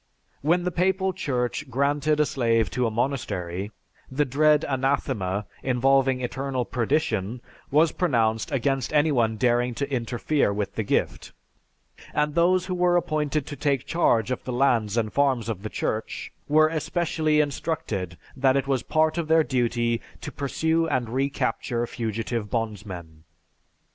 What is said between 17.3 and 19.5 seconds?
instructed that it was part of their